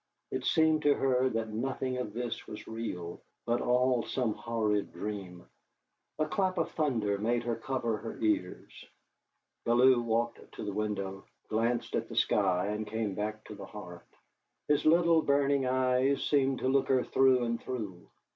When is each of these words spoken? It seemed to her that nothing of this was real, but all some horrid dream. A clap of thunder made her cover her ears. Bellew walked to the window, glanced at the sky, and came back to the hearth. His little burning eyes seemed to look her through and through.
It 0.31 0.45
seemed 0.45 0.81
to 0.81 0.95
her 0.95 1.29
that 1.29 1.49
nothing 1.49 1.97
of 1.99 2.11
this 2.11 2.47
was 2.47 2.67
real, 2.67 3.21
but 3.45 3.61
all 3.61 4.01
some 4.01 4.33
horrid 4.33 4.91
dream. 4.91 5.45
A 6.17 6.25
clap 6.25 6.57
of 6.57 6.71
thunder 6.71 7.19
made 7.19 7.43
her 7.43 7.55
cover 7.55 7.97
her 7.97 8.17
ears. 8.19 8.71
Bellew 9.63 10.01
walked 10.01 10.39
to 10.53 10.63
the 10.63 10.73
window, 10.73 11.25
glanced 11.49 11.95
at 11.95 12.09
the 12.09 12.15
sky, 12.15 12.65
and 12.69 12.87
came 12.87 13.13
back 13.13 13.43
to 13.43 13.53
the 13.53 13.67
hearth. 13.67 14.11
His 14.67 14.87
little 14.87 15.21
burning 15.21 15.67
eyes 15.67 16.23
seemed 16.23 16.57
to 16.61 16.67
look 16.67 16.87
her 16.87 17.03
through 17.03 17.43
and 17.43 17.61
through. 17.61 18.09